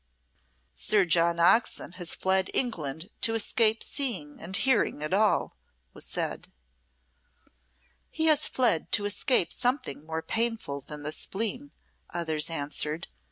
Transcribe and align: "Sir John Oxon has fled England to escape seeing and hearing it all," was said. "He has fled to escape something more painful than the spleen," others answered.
"Sir 0.73 1.05
John 1.05 1.39
Oxon 1.39 1.91
has 1.91 2.15
fled 2.15 2.49
England 2.55 3.11
to 3.21 3.35
escape 3.35 3.83
seeing 3.83 4.41
and 4.41 4.57
hearing 4.57 5.03
it 5.03 5.13
all," 5.13 5.55
was 5.93 6.07
said. 6.07 6.51
"He 8.09 8.25
has 8.25 8.47
fled 8.47 8.91
to 8.93 9.05
escape 9.05 9.53
something 9.53 10.03
more 10.03 10.23
painful 10.23 10.81
than 10.81 11.03
the 11.03 11.11
spleen," 11.11 11.71
others 12.09 12.49
answered. 12.49 13.09